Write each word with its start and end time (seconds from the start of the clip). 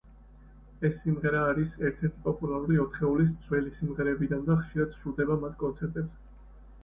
ეს 0.87 0.95
სიმღერა 1.01 1.41
არის 1.49 1.73
ერთ-ერთი 1.89 2.21
პოპულარული 2.23 2.79
ოთხეულის 2.85 3.35
ძველი 3.43 3.75
სიმღერებიდან 3.81 4.41
და 4.49 4.57
ხშირად 4.63 4.97
სრულდება 5.01 5.37
მათ 5.45 5.53
კონცერტებზე. 5.65 6.19